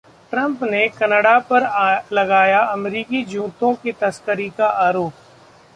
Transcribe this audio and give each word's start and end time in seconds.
Trump 0.31 0.63
ने 0.63 0.87
Canada 0.89 1.37
पर 1.49 1.63
लगाया 2.13 2.59
अमेरिकी 2.67 3.23
जूतों 3.25 3.73
की 3.75 3.91
तस्करी 3.91 4.49
का 4.49 4.67
आरोप 4.79 5.13